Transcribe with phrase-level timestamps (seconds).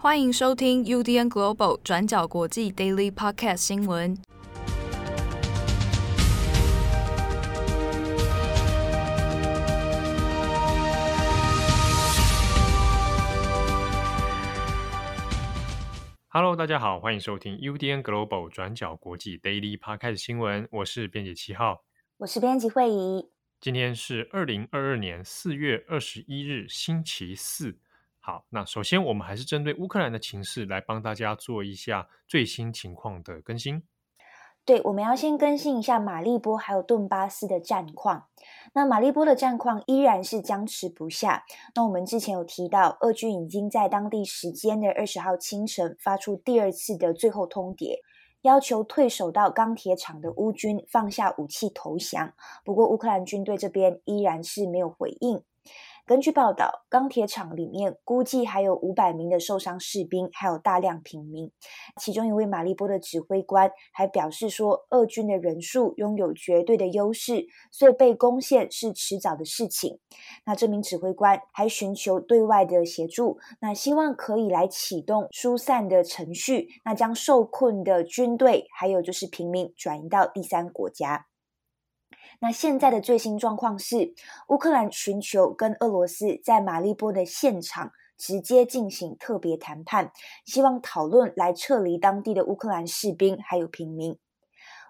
[0.00, 4.16] 欢迎收听 UDN Global 转角国际 Daily Podcast 新闻。
[16.28, 20.68] Hello，大家好，欢迎收听 UDN Global 转角国际 Daily Podcast 新闻。
[20.70, 21.82] 我是编辑七号，
[22.18, 23.28] 我是编辑慧仪。
[23.60, 27.80] 今天是二零二二年四月二十一日，星期四。
[28.28, 33.82] 好，那首先我们还是针对乌克兰的情势来帮大家做一下最新情况的更新。
[34.66, 38.26] 对，我们要先更新一下马利波还有顿巴斯的战况。
[38.74, 41.46] 那马利波的战况依然是僵持不下。
[41.74, 47.94] 那我们之前有提到，俄军已经在当地时间的二十号清晨发出第二次的最后通牒，
[48.42, 52.34] 要求退守到钢铁厂的乌军放下武器投降。
[52.62, 55.42] 不过乌克兰军队这边依然是没有回应。
[56.08, 61.52] 根据报道，钢铁厂里面估计还有五百名的受伤士兵，还有大量平民。
[62.00, 70.00] 其中一位马利波的指挥官还表示说，俄军的人数拥有绝对的优势，所以被攻陷是迟早的事情。
[70.46, 81.26] 那这名指挥官还寻求对外的协助，那希望可以来启动疏散的程序，那将受困的军队还有就是平民转移到第三国家。
[82.40, 84.14] 那现在的最新状况是，
[84.48, 90.12] 乌克兰寻求跟俄罗斯在马利波的现场直接进行特别谈判，
[90.44, 94.16] 希望讨论来撤离当地的乌克兰士兵还有平民。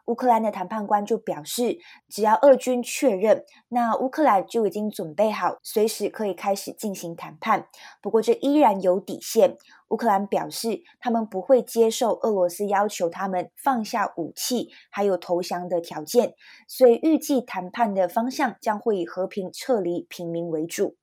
[0.08, 1.78] 乌克兰的谈判官就表示，
[2.08, 7.68] 只要俄军确认，那乌克兰就已经准备好，随时可以开始进行谈判。
[8.00, 9.58] 不过，这依然有底线。
[9.90, 16.32] 乌克兰表示，他们不会接受俄罗斯要求他们放下武器还有投降的条件，
[16.66, 20.96] 所以预计谈判的方向将会以和平撤离平民为主。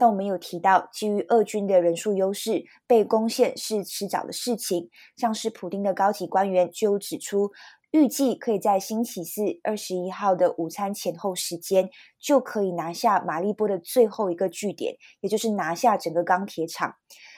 [0.00, 4.88] 但我们有提到，基于俄军的人数优势，被攻陷是迟早的事情。
[5.16, 7.50] 像是普丁的高级官员就指出。
[7.90, 16.96] 预计可以在星期四二十一号的午餐前后时间，就可以拿下马利波的最后一个据点，也就是拿下整个钢铁厂。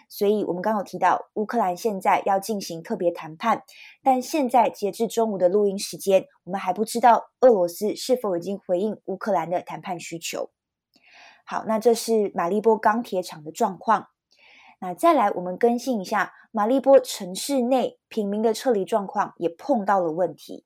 [0.08, 3.62] 所以，我们刚有提到，乌克兰现在要进行特别谈判，
[4.02, 10.50] 但现在截至中午的录音时间，我们还不知道俄罗斯是否已经回应乌克兰的谈判需求。
[11.44, 14.08] 好，那这是马利波钢铁厂的状况。
[14.80, 20.64] 那再来，我们更新一下马利波城市内平民的撤离状况，也碰到了问题。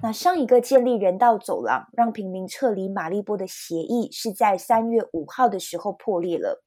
[0.00, 6.62] 那上一个建立人道走廊让平民撤离马利波的协议是在三月五号的时候破裂了。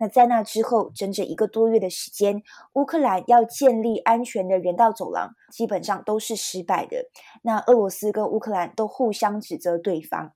[0.00, 2.42] 那在那之后，整整一个多月的时间，
[2.74, 7.06] 乌克兰要建立安全的人道走廊，基本上都是失败的。
[7.42, 10.32] 那俄罗斯跟乌克兰都互相指责对方。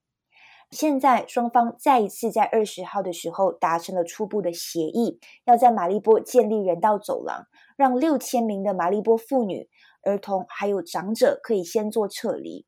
[0.70, 7.46] 现在双方再一次在二十号的时候达成了初步的协议，要在马利波建立人道走廊，
[7.76, 9.68] 让六千名的马利波妇女、
[10.02, 12.66] 儿童还有长者可以先做撤离。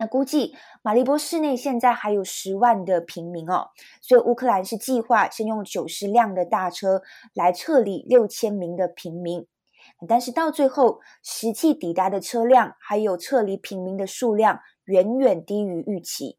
[0.00, 3.70] 那估计马利波市内现在还有十万的平民哦，
[4.00, 7.02] 所以乌克兰是计划先用九十辆的大车
[7.34, 9.44] 来撤离六千名的平民，
[10.06, 16.37] 但是到最后实际抵达的车辆还有撤离平民的数量远远低于预期。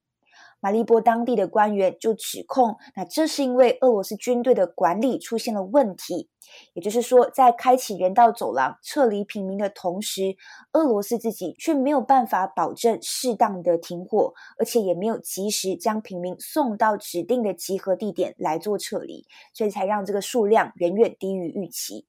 [0.61, 6.29] 马利波当地的官员就指控，那这是因为俄罗斯军队的管理出现了问题，
[6.73, 10.35] 也就是说，在开启人道走廊、撤离平民的同时，
[10.73, 22.05] 俄罗斯自己却没有办法保证适当的停火，而且也没有及时将平民送到指定的集合地点来做撤离，所以才让这个数量远远低于预期。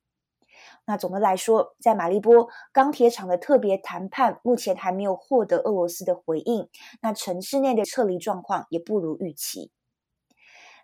[0.91, 6.69] 那总的来说，在马利波钢铁厂的特别谈判目前还没有获得俄罗斯的回应。
[7.01, 9.71] 那城市内的撤离状况也不如预期。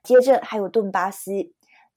[0.04, 1.32] 接着还有顿巴斯，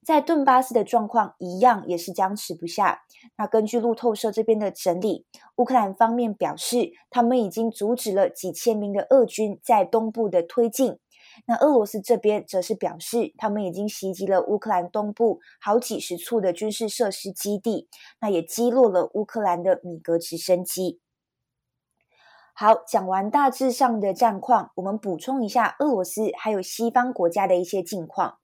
[0.04, 3.02] 在顿巴斯的状况一样也是僵持不下。
[3.36, 10.98] 那根据路透社这边的整理，乌克兰方面表示，他们已经阻止了几千名的俄军在东部的推进。
[11.46, 17.88] 那俄罗斯这边则是表示，他们已经袭击了乌克兰东部好几十处的军事设施基地，
[18.20, 21.00] 那也击落了乌克兰的米格直升机。
[22.52, 28.39] 好，讲完大致上的战况，我们补充一下俄罗斯还有西方国家的一些近况。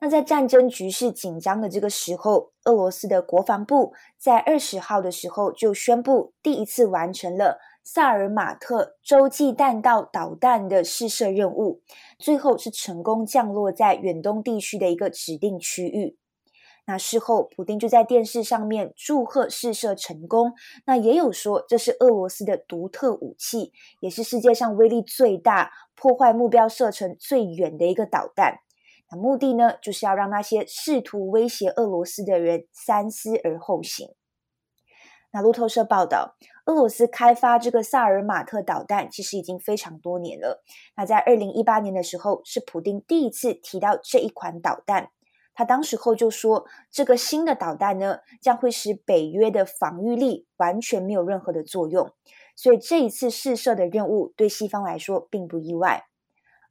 [0.00, 7.60] 那在战争局势紧张的这个时候，俄罗斯的国防部在二十号的时候就宣布，第一次完成了。
[7.82, 11.80] 萨尔马特洲际弹道导弹的试射任务，
[12.18, 16.16] 最后是成功降落在远东地区的一个指定区域。
[16.86, 20.52] 那事后，普丁就在电视上面祝贺试射成功。
[20.86, 28.60] 那也有说，这是俄罗斯的独特武器，也是世界上威力最大、破坏目标射程最远的一个导弹。
[29.10, 34.08] 那目的呢，就是要让那些试图威胁俄罗斯的人三思而后行。
[35.32, 36.34] 那路透社报道，
[36.66, 40.62] 俄罗斯开发这个萨尔马特导弹其实已经非常多年了。
[40.96, 45.10] 那在二零一八年的时候，是普丁第一次提到这一款导弹。
[45.54, 52.12] 他当时候就说，这个新的导弹呢，将会使北约的防御力完全没有任何的作用。
[52.56, 56.09] 所以这一次试射的任务对西方来说并不意外。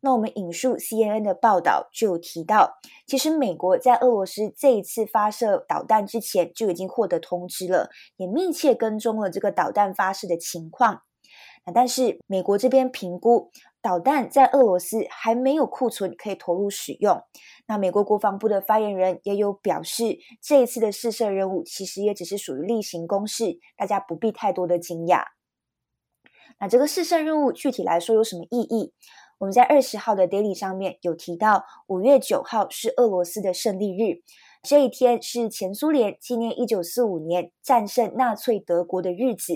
[0.02, 11.02] 那我们引述 CNN 的报道就提到，其实美国在俄罗斯这一次发射导弹之前就已经获得通知了，也密切跟踪了这个导弹发射的情况。
[11.66, 13.52] 那但是美国这边评估
[13.82, 17.22] 导弹在俄罗斯还没有库存可以投入使用。
[17.68, 25.24] 那美国国防部的发言人也有表示，这一次的试射任务其实也只是属于例行公事，大家不必太多的惊讶。
[26.60, 28.94] 那这个试射任务具体来说有什么意义？
[29.40, 34.22] 我们在二十号的 Daily 上面有提到，五月九号是俄罗斯的胜利日，
[34.62, 39.54] 这一天是前苏联纪念一九四五年战胜纳粹德国的日子，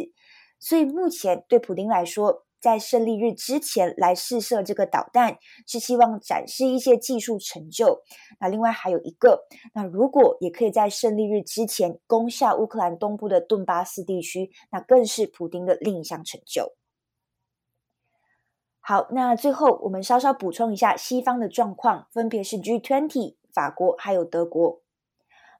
[0.57, 5.37] 所以目前对普丁来说，在胜利日之前来试射这个导弹，
[5.67, 8.03] 是希望展示一些技术成就。
[8.39, 9.43] 那另外还有一个，
[9.75, 16.73] 那如果也可以在胜利日之前攻下乌克兰东部的顿巴斯地区，那更是普丁的另一项成就。
[18.85, 24.81] 好，那最后我们稍稍补充一下西方的状况，分别是 G20、法国还有德国。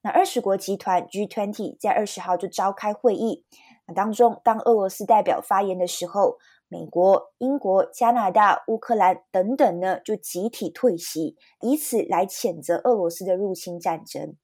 [0.01, 3.45] 那二十国集团 G20 在二十号就召开会议，
[3.87, 6.37] 那当中当俄罗斯代表发言的时候，
[6.67, 14.35] 美国、英国、加拿大、乌克兰等等呢就集体退席，以此来谴责俄罗斯的入侵战争。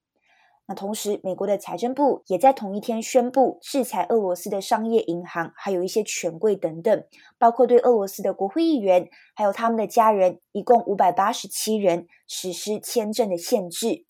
[0.69, 7.03] 那同时，美国的财政部也在同一天宣布制裁俄罗斯的商业银行，还有一些权贵等等，
[7.39, 14.05] 包括对俄罗斯的国会议员，还有他们的家人，一共五百八十七人实施签证的限制。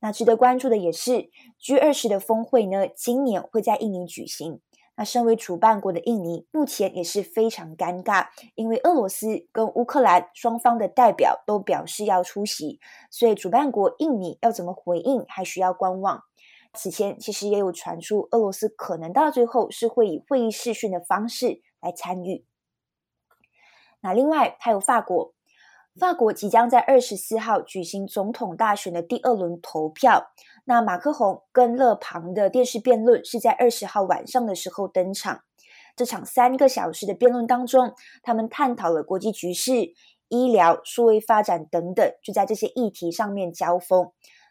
[0.00, 1.30] 那值得关注的也是
[1.60, 4.60] G 二十的峰会呢，今年会在印尼举行。
[4.96, 16.22] 那身为主办国的印尼，目前也是非常尴尬，因为俄罗斯跟乌克兰双方的代表都表示要出席，所以主办国印尼要怎么回应，还需要观望。
[16.72, 22.44] 此前其实也有传出，俄罗斯可能到最后是会以会议视讯的方式来参与。
[24.00, 25.34] 那另外还有法国。
[25.98, 30.30] 法国即将在二十四号举行总统大选的第二轮投票。
[30.68, 35.42] 那马克宏跟勒庞的电视辩论是在二十号晚上的时候登场。
[35.94, 39.94] 这场三个小时的辩论当中，他们探讨了国际局势、
[40.28, 44.10] 医疗、数位发展等等，就在这些议题上面交锋。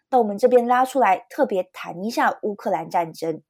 [0.09, 3.41] 那我们这边拉出来特别谈一下乌克兰战争。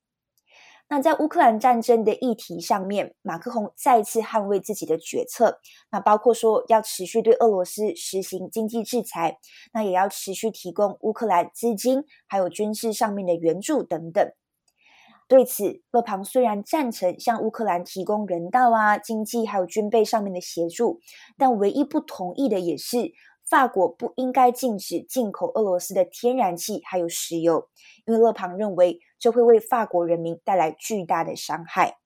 [0.88, 5.60] 那在乌克兰战争的议题上面，马克宏再次捍卫自己的决策，
[5.92, 9.40] 那包括说要持续对俄罗斯实行经济制裁，
[9.74, 14.32] 那也要持续提供乌克兰资金，还有军事上面的援助等等。
[15.28, 21.00] 对此，勒庞虽然赞成向乌克兰提供人道啊、经济还有军备上面的协助，
[21.36, 23.12] 但唯一不同意的也是。
[23.48, 27.70] 法国不应该禁止进口俄罗斯的天然气还有石油，
[28.06, 31.98] 因为勒庞认为这会为法国人民带来巨大的伤害。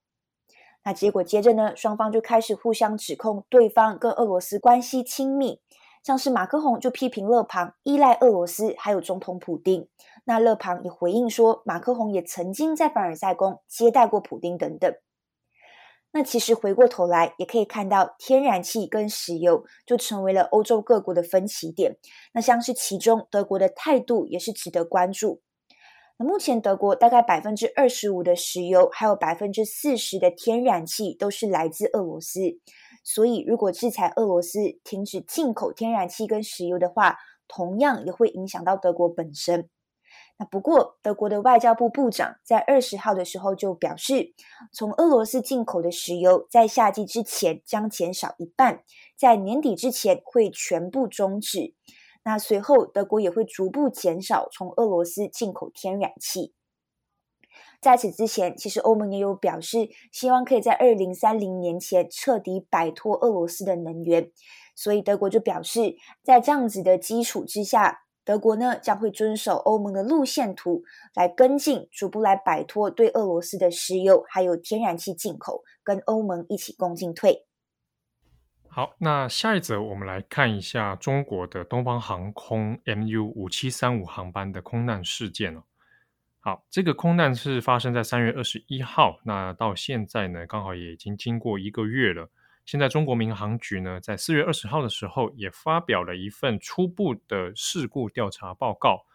[0.84, 5.62] 那结果接着呢，双方就开始互相指控对方跟俄罗斯关系亲密，
[6.04, 9.88] 像是马克宏就批评勒庞依赖俄罗斯，还有总统普丁。
[10.26, 14.94] 那勒庞也回应说，马克宏也曾经在凡尔赛宫接待过普丁等等。
[16.12, 21.98] 那其实回过头来也可以看到，天然气跟石油就成为了欧洲各国的分歧点。
[22.34, 25.42] 那像是其中德国的态度也是值得关注。
[26.18, 32.40] 那目前德国大概百分之二十五的石油，还有百分之四十的天然气都是来自俄罗斯。
[33.04, 39.70] 所以如果制裁俄罗斯，停止进口天然气跟石油的话，同样也会影响到德国本身。
[40.42, 44.34] 那不过，德国的外交部部长在二十号的时候就表示，
[44.72, 48.82] 从俄罗斯进口的石油在夏季之前将减少一半，
[49.18, 51.76] 在年底之前会全部终止。
[52.24, 56.54] 那随后，德国也会逐步减少从俄罗斯进口天然气。
[57.82, 64.32] 在此之前，其实欧盟也有表示，希望可以在二零三零年前彻底摆脱俄罗斯的能源。
[64.74, 68.04] 所以，德国就表示，在这样子的基础之下。
[68.30, 70.84] 德国呢，将会遵守欧盟的路线图
[71.16, 77.48] 来跟进，逐步来摆脱对俄罗斯的石油还有天然气进口，跟欧盟一起共进退。
[78.68, 85.64] 好，那下一则我们来看一下中国的东方航空 MU 五七三五航班的空难事件哦。
[86.40, 92.30] 好，这个空难是发生在三月二十一号，那到现在呢，刚好也已经经过一个月了。
[92.70, 99.08] 现在中国民航局呢，在四月二十号的时候，也发表了一份初步的事故调查报告。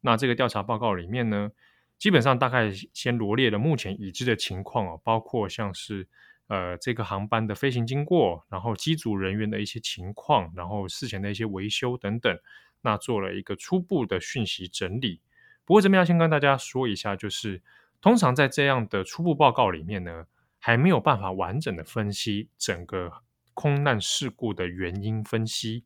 [0.00, 1.50] 那这个调查报告里面呢，
[1.98, 6.08] 基本上大概先罗列了目前已知的情况哦，包括像是
[6.46, 12.34] 呃这个航班的飞行经过，然后机组人员的一些情况，然后事前的一些维修等等，
[12.80, 15.20] 那做了一个初步的讯息整理。
[15.66, 17.60] 不过这边要先跟大家说一下，就是
[18.00, 20.24] 通常在这样的初步报告里面呢，
[20.64, 23.12] 还没有办法完整的分析整个
[23.52, 25.82] 空难事故的原因分析，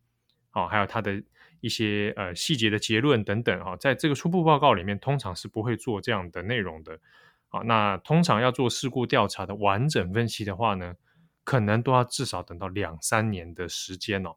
[0.53, 1.23] 哦，还有它的。
[1.63, 7.01] 一些呃细节的结论等等啊，在这个初步报告里面，通常是不会做这样的内容的。
[7.49, 10.95] 啊，那通常要做事故调查的完整分析的话呢，
[11.45, 14.37] 可能都要至少等到两三年的时间哦。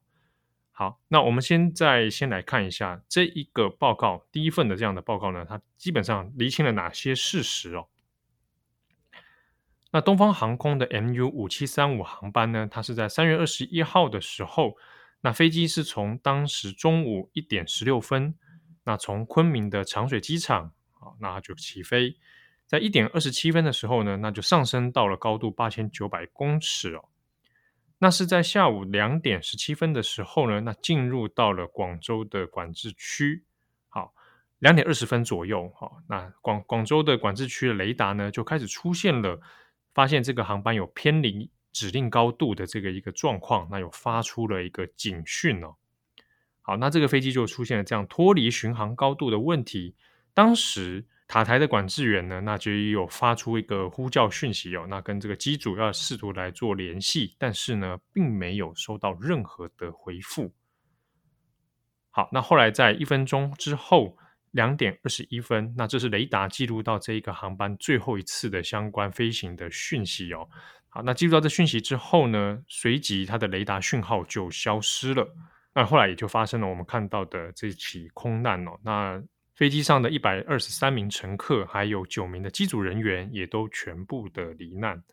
[0.72, 7.88] 好，那我们现在先来看一下这一个报告，第一份的这样的报告呢，它基本上厘清了哪些事实哦。
[9.92, 14.76] 那东方航空的 MU 五七三五航班呢，它是在三月二十一号的时候。
[15.22, 18.36] 那飞机是从当时中午一点十六分，
[18.86, 22.16] 那从昆明的长水机场啊，那就起飞，
[22.66, 27.10] 在一点二十七分的时候呢，那就上升到了高度八千九百公尺哦。
[27.98, 33.44] 那是在下午两点十七分的时候呢，那进入到了广州的管制区。
[33.90, 34.14] 好，
[34.60, 39.42] 两点二十分左右，好，那广广州的管制区的雷达呢，就开始出现了，
[40.00, 41.52] 发现这个航班有偏离。
[41.72, 45.76] 指令高度的这个一个状况，那有发出了一个警讯哦。
[46.62, 49.96] 好，那这个飞机就出现了这样脱离巡航高度的问题。
[50.34, 60.52] 当时塔台的管制员呢，那就有发出一个呼叫讯息哦，那跟这个机组要试图来做联系，但是呢，并没有收到任何的回复。
[62.10, 64.18] 好，那后来在一分钟之后，
[64.52, 70.48] 两点二十一分，那这是雷达记录到这一个航班最后一次的相关飞行的讯息哦。
[70.88, 75.28] 好，那记录到这讯息之后呢，随即它的雷达讯号就消失了。
[75.74, 78.72] 那后来也就发生了我们看到的这起空难哦。
[78.84, 79.22] 那
[79.54, 85.04] 飞机上的一百二十三名乘客，还有九名的机组人员，也都全部的罹难。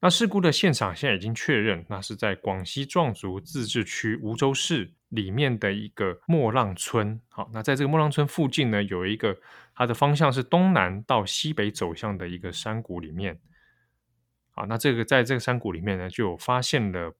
[0.00, 7.20] 那事故的现场现在已经确认，那是在广西壮族自治区梧州市里面的一个莫浪村。
[7.28, 9.36] 好，那在这个莫浪村附近呢，有一个
[9.74, 13.40] 它的方向是东南到西北走向的一个山谷里面。
[14.52, 17.14] 啊，那这个在这个山谷里面呢，就有发现了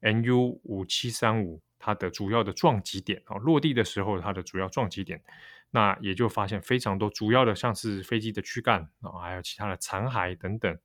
[0.00, 5.22] N U 五七三五它的主要的撞击点啊，落地的时候它的主要撞击点，
[5.70, 10.78] 那也就发现非常多主要的，像是飞机的躯干啊，还有其他的残骸等等。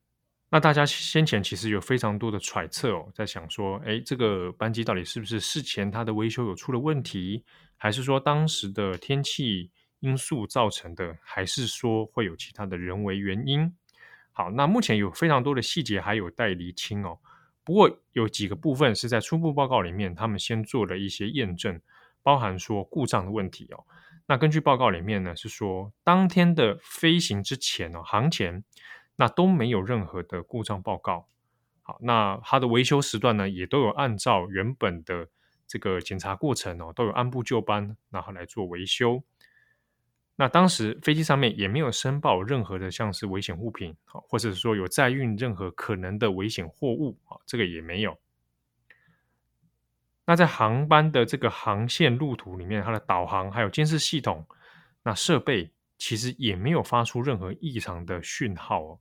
[0.56, 7.44] 那大家先前其实有非常多的揣测哦，在想说，哎，这个班机到底是不是事前它的维修有出了问题，
[7.76, 9.70] 还是说当时的天气
[10.00, 13.70] 因素造成的，还是说会有其他的人为原因？
[14.32, 17.20] 好，那目前有非常多的细节还有待厘清哦。
[17.66, 21.82] 不过有几个部分是在初步报告里面，他们先做了一些验证，
[22.24, 23.84] 包含说故障的问题哦。
[24.26, 28.64] 那根据报告里面呢，是说当天的飞行之前哦，航前
[29.16, 31.28] 那都没有任何的故障报告。
[31.82, 35.28] 好，那它的维修时段呢，也都有按照原本的
[35.68, 39.24] 这个检查过程哦，都有按部就班，然后来做维修。
[40.38, 48.18] 那当时飞机上面也没有申报任何的像是危险物品，或者是说有载运任何可能的危险货物，啊，这个也没有。
[50.26, 54.46] 那在航班的这个航线路途里面，它的导航还有监视系统，
[55.04, 59.00] 那设备其实也没有发出任何异常的讯号哦。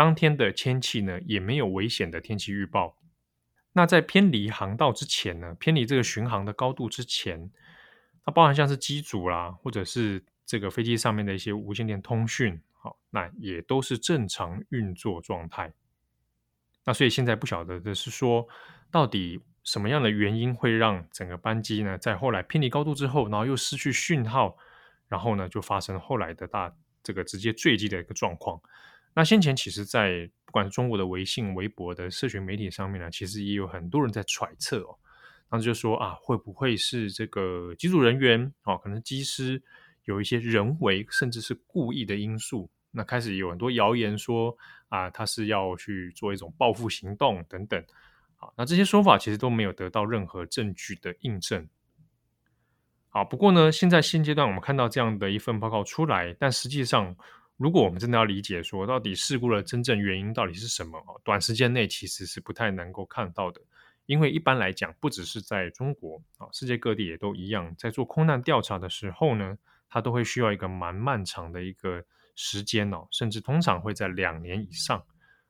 [0.00, 2.96] 当天的天气呢，也没有危险的天气预报。
[3.74, 7.50] 那在偏离航道之前呢，偏离这个巡航的高度之前，
[8.24, 15.70] 它包含像是机组啦，或者是这个飞机上面的一些无线电通讯，好，那也都是正常运作状态。
[16.86, 18.48] 那所以现在不晓得的是说，
[18.90, 24.56] 到底什么样的原因会让整个班机呢，在后来偏离高度之后，然后又失去讯号，
[25.08, 28.58] 然后呢就发生后来的大这个直接坠机的一个状况。
[29.14, 34.98] 那先前其实，在不管是中国的微信、微博的社群媒体上面呢，其实也有很多人在揣测哦，
[35.48, 39.62] 当时就说啊，会不会是这个机组人员哦，可能机师。
[40.04, 44.56] 有一些人为甚至是故意的因素，那开始有很多谣言说
[44.88, 47.84] 啊，他是要去做一种报复行动等等，
[48.34, 51.68] 好，那这些说法其实都没有得到任何证据的印证。
[53.10, 57.14] 好，不过呢，现在现阶段我们看到这样的一份报告出来，但实际上，
[57.60, 63.60] 如果我们真的要理解说到底事故的真正原因到底是什么，短时间内其实是不太能够看到的，
[64.06, 69.58] 因为一般来讲，不只是在中国啊，世界各地也都一样，在做空难调查的时候呢。
[69.92, 72.04] 它都会需要一个蛮漫长的一个
[72.36, 75.04] 时间哦，甚至通常会在两年以上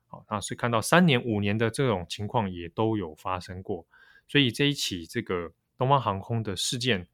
[0.07, 3.85] 好，那是看到三年、五年的这种情况也都有发生过，
[4.27, 7.07] 所以这一起这个东方航空的事件，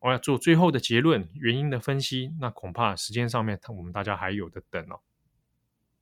[0.00, 5.00] 我要做最后的结论、原因的分析，那恐怕时间上面我们大家还有的等哦。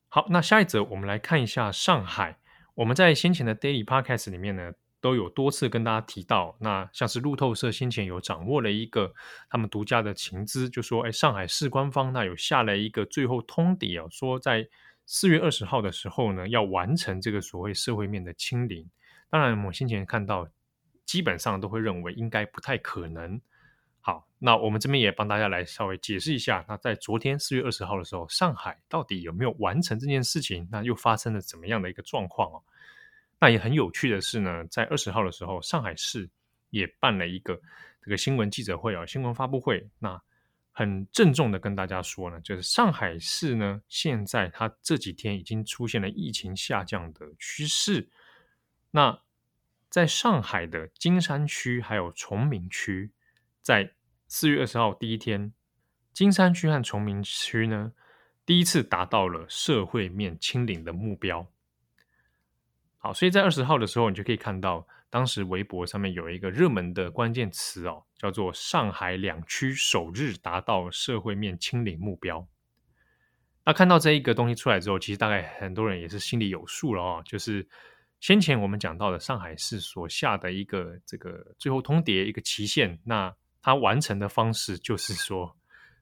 [0.08, 2.38] 好，那下一则我们来看一下上海，
[2.74, 9.12] 我们在先前的 Daily Podcast 里面呢，都有多次跟大家提到，那像是路透社先前有掌握了一个
[9.50, 14.68] 他们独家的情资，就说，哎，上海市官方那有下了一个最后通牒哦，说在
[15.04, 18.88] 四月二十号的时候呢，要完成这个所谓社会面的清零。
[19.28, 20.48] 当然，我先前看到，
[21.04, 23.40] 基本上都会认为应该不太可能。
[24.46, 30.68] 那我们这边也帮大家来稍微解释一下，那在昨天四月二十号的时候，上海到底有没有完成这件事情？
[30.70, 32.62] 那又发生了怎么样的一个状况哦？
[33.40, 36.28] 那也很有趣的是呢，在二十号的时候，上海市
[36.68, 37.58] 也办了一个
[38.02, 39.88] 这个新闻记者会啊，新闻发布会。
[39.98, 40.20] 那
[40.72, 48.10] 很郑重的跟大家说呢，就是上海市呢，现在它这几天已经出现了疫情下降的趋势。
[48.90, 49.18] 那
[49.88, 53.10] 在上海的金山区还有崇明区，
[53.62, 53.90] 在
[54.26, 55.52] 四月二十号第一天，
[56.12, 57.92] 金山区和崇明区呢，
[58.44, 61.46] 第一次达到了社会面清零的目标。
[62.98, 72.48] 好，所以在二十号的时候，你就可以看到，当时微博上面有一个热门的关键词哦，叫做“上海两区首日达到社会面清零目标”。
[73.66, 77.68] 那看到这一个东西出来之后，其实大概很多人也是心里有数了哦，就是
[78.20, 85.56] 先前我们讲到的上海市所下的一个这个最后通牒一个期限，那它完成的方式就是说。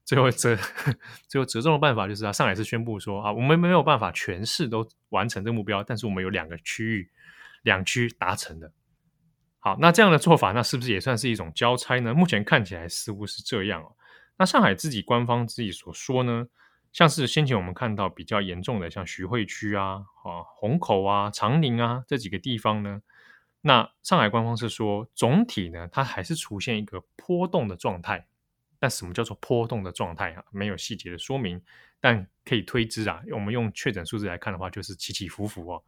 [0.04, 0.58] 最后折
[1.28, 7.08] 最后折中的办法就是啊，上海市宣布说啊，我们没有办法全市都完成这个目标，但是我们有两个区域
[7.62, 8.72] 两区达成的。
[9.60, 12.12] 好，那这样的做法，那是不是也算是一种交差呢？
[12.12, 13.94] 目前看起来似乎是这样哦。
[14.38, 16.48] 那上海自己官方自己所说呢，
[16.92, 23.02] 像是先前我们看到比较严重的，像徐汇区啊、啊虹口啊、长宁啊这几个地方呢，
[23.62, 28.26] 那上海官方是说，总体呢，它还是出现一个波动的状态。
[28.78, 30.42] 但什么叫做波动的状态啊？
[30.50, 31.62] 没有细节的说明，
[32.00, 33.22] 但可以推知啊。
[33.30, 35.84] 我们用确诊数字来看的话，就是起起伏伏哦。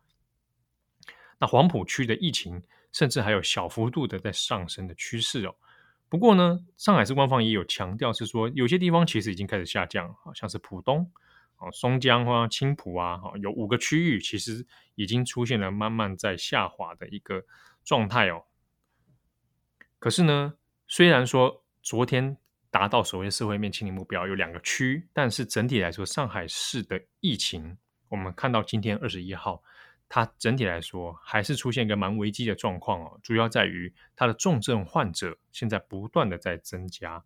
[1.41, 5.57] 那黄浦区的疫情甚至还有小幅度的在上升的趋势哦。
[6.09, 11.11] 不过呢，上海市官方也有强调是说，有些地方其实已经开始下降，好像是浦东、
[11.59, 17.45] 哦松江啊、青浦啊，有五个区域其实已经出现了慢慢在下滑的一个
[17.85, 18.45] 状态哦。
[19.99, 20.55] 可是呢，
[20.87, 22.37] 虽然说昨天。
[22.75, 29.63] 达到所谓社会面清零目标有两个区，但是整体来说，上海市的疫情，我们看到今天二十一号，
[30.09, 33.21] 它整体来说还是出现一个蛮危机的状况哦。
[33.23, 37.25] 主要在于它的重症患者现在不断的在增加。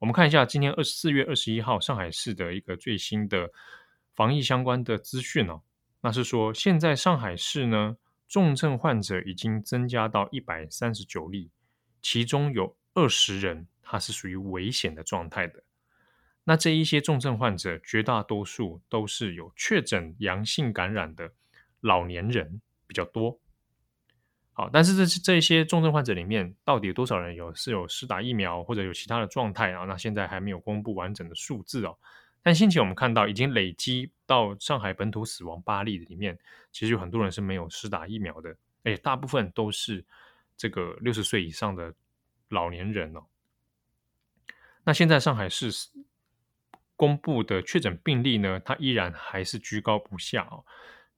[0.00, 3.50] 我们看一下今天二十四月二十一号上海市的一个最新的
[4.14, 5.62] 防疫相关的资讯哦，
[6.00, 11.50] 那是说现在上海市呢，重症患者已经增加到一百三十九例，
[12.02, 13.68] 其中有二十人。
[13.82, 15.64] 他是属于危险的状态的。
[16.44, 21.32] 那这一些重症患者，绝大多数都是有确诊阳性感染的
[21.80, 23.40] 老年人比较多。
[24.60, 29.86] 好，但是这这些重症患者里面，到底有多少人有是有施打疫苗或者有其他的状态啊？
[29.86, 31.96] 那现在还没有公布完整的数字哦。
[32.42, 36.38] 但先前我们看到，已经累积到上海本土死亡八例里面，
[36.72, 38.50] 其实有很多人是没有施打疫苗的，
[38.84, 40.04] 而且大部分都是
[40.58, 41.94] 这个六十岁以上的
[42.50, 43.24] 老年人哦。
[44.84, 45.70] 那现在上海市
[46.96, 50.62] 公布的确诊病例呢，它依然还是居高不下哦。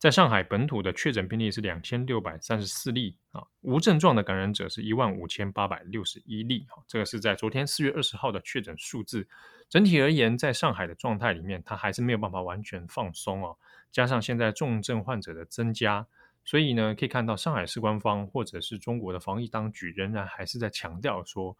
[0.02, 6.82] 在上海本土的确诊病例是两千六百三十四例啊，无症状的感染者是一万五千八百六十一例啊。
[6.88, 9.28] 这个是在昨天四月二十号的确诊数字。
[9.68, 13.56] 整体而言，在上海的状态里面，它还是没有办法完全放松哦。
[13.92, 16.04] 加上现在重症患者的增加，
[16.44, 21.56] 所以呢，可以看到上海市官方或者是中国的防疫当局仍然还是在强调说，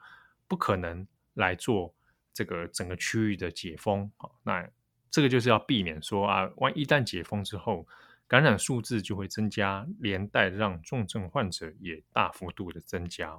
[0.49, 1.07] 不可能。
[1.35, 1.95] 来做
[2.35, 4.69] 这个整个区域的解封，啊，那
[5.11, 7.87] 这个就是要避免说啊，万一旦解封之后，
[8.33, 13.39] 感染数字就会增加，连带让重症患者也大幅度的增加。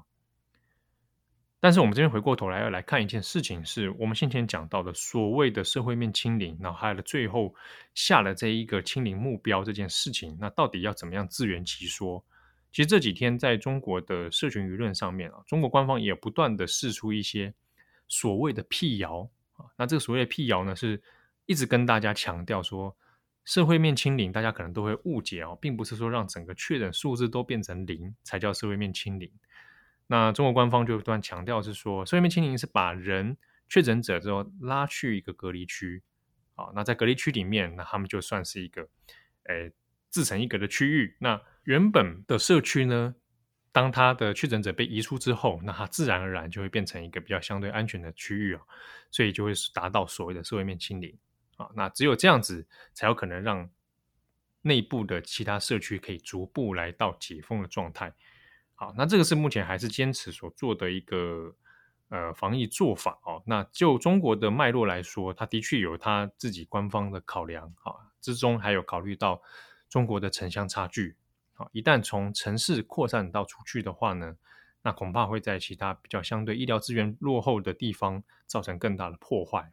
[1.60, 7.56] 但是我们这边回过头来要来看一件事情，是我们先前讲到的所谓的社会面清零，然后还有最后
[7.95, 12.23] 下了这一个清零目标这件事情，那到底要怎么样自圆其说？
[12.71, 17.51] 其实这几天在中国的社群舆论上面啊，中国官方也不断的释出一些。
[18.08, 21.01] 所谓的辟谣啊，那这个所谓的辟谣呢，是
[21.47, 22.95] 一直跟大家强调说，
[23.45, 29.32] 社会面清零，大家可能都会误解哦，并不是说让整个确诊数字都变成零才叫社会面清零。
[30.08, 33.36] 那中国官方就不断强调是说，社会面清零是把人
[33.67, 36.03] 确诊者之后拉去一个隔离区
[36.56, 38.88] 啊，那在隔离区里面，那他们就算是一个
[39.45, 39.71] 诶
[40.10, 41.15] 自成一格的区域。
[41.19, 43.15] 那原本的社区呢，
[43.71, 48.62] 当它的确诊者被移出之后，那它自然而然就会变成一个比较相对安全的区域啊，
[49.10, 51.17] 所以就会达到所谓的社会面清零
[51.57, 51.69] 啊。
[51.75, 53.69] 那只有这样子，才有可能让
[54.61, 58.13] 内部的其他社区可以逐步来到解封的状态。
[58.75, 61.55] 好，那这个是目前还是坚持所做的一个
[62.09, 63.43] 呃防疫做法哦。
[63.45, 69.41] 那就中国的脉络来说，它的确有它自己官方的考量啊，之中还有考虑到
[69.89, 71.15] 中国的城乡差距。
[71.53, 74.35] 好，一旦从城市扩散到出去的话呢，
[74.81, 79.71] 那恐怕会在其他比较相对医疗资源落后的地方造成更大的破坏。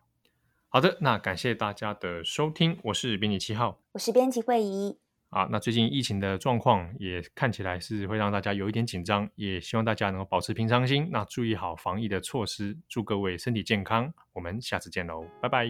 [0.72, 4.96] 好的，那感谢大家的收听，我是编辑七号，我是编辑惠仪。
[5.30, 15.66] 啊，那最近疫情的状况也看起来是会让大家有一点紧张，也希望大家能够保持平常心，那注意好防疫的措施，祝各位身体健康，我们下次见喽，拜拜。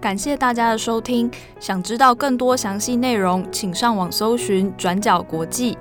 [0.00, 5.78] 感谢大家的收听，想知道更多详细内容，请上网搜寻转角国际。